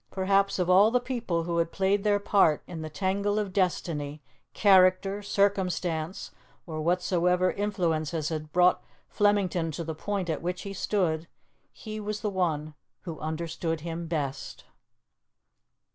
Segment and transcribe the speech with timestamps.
[0.09, 4.19] Perhaps of all the people who had played their part in the tangle of destiny,
[4.55, 6.31] character, circumstance,
[6.65, 11.27] or whatsoever influences had brought Flemington to the point at which he stood,
[11.71, 14.63] he was the one who understood him best.